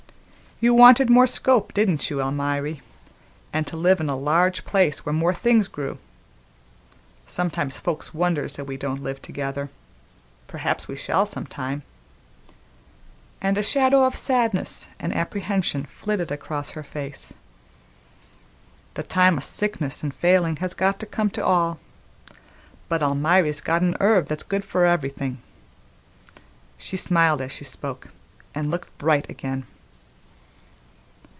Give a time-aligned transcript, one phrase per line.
[0.63, 2.81] You wanted more scope, didn't you, Almiry,
[3.51, 5.97] an' to live in a large place where more things grew?
[7.25, 9.71] Sometimes folks wonders that we don't live together;
[10.45, 11.81] perhaps we shall some time,"
[13.41, 17.33] and a shadow of sadness and apprehension flitted across her face.
[18.93, 21.79] "The time o' sickness an' failin' has got to come to all.
[22.87, 25.39] But Almiry's got an herb that's good for everything."
[26.77, 28.09] She smiled as she spoke,
[28.53, 29.65] and looked bright again.